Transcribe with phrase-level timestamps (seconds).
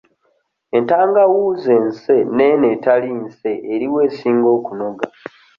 [0.77, 5.05] Entangawuuzi ense n'eno etali nse eriwa esinga okunoga?